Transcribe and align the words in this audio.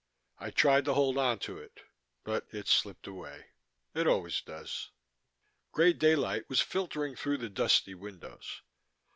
I 0.39 0.49
tried 0.49 0.85
to 0.85 0.95
hold 0.95 1.15
onto 1.19 1.57
it, 1.59 1.81
but 2.23 2.47
it 2.51 2.67
slipped 2.67 3.05
away; 3.05 3.51
it 3.93 4.07
always 4.07 4.41
does. 4.41 4.89
Grey 5.71 5.93
daylight 5.93 6.49
was 6.49 6.59
filtering 6.59 7.15
through 7.15 7.37
the 7.37 7.49
dusty 7.49 7.93
windows. 7.93 8.63